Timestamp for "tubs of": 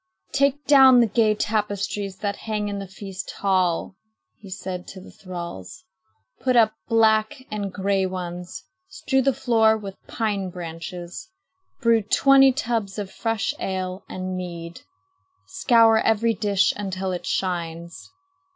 12.51-13.11